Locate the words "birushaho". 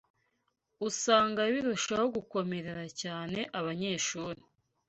1.53-2.05